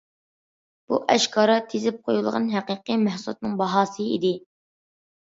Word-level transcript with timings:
بۇ 0.93 0.99
ئاشكارا 1.15 1.59
تىزىپ 1.75 2.01
قويۇلغان 2.09 2.51
ھەقىقىي 2.57 3.01
مەھسۇلاتنىڭ 3.07 3.57
باھاسى 3.65 4.11
ئىدى. 4.13 4.37